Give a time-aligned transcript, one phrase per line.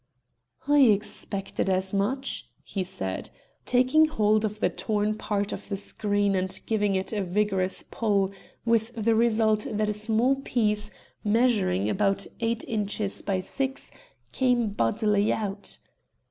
[0.67, 3.29] "I expected as much," he said,
[3.67, 8.31] taking hold of the torn part of the screen and giving it a vigorous pull,
[8.65, 10.89] with the result that a small piece,
[11.23, 13.91] measuring about eight inches by six,
[14.31, 15.77] came bodily out.